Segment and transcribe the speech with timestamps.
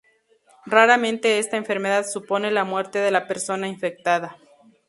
[0.65, 4.35] Raramente esta enfermedad supone la muerte de la persona infectada.